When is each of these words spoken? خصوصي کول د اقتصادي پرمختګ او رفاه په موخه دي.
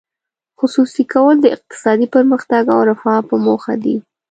خصوصي 0.59 1.03
کول 1.13 1.35
د 1.41 1.45
اقتصادي 1.55 2.07
پرمختګ 2.15 2.63
او 2.73 2.79
رفاه 2.89 3.19
په 3.29 3.35
موخه 3.45 3.73
دي. 3.83 3.95